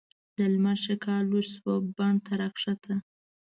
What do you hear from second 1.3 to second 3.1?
شوه بڼ ته راکښته